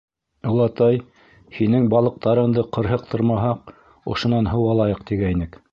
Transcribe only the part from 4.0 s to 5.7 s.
ошонан һыу алайыҡ тигәйнек.